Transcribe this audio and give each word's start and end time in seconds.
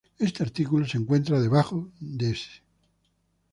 Este 0.27 0.41
artículo 0.41 0.87
se 0.87 0.97
encuentra 0.97 1.39
debajo 1.39 1.91
de 1.99 2.31
este. 2.31 2.63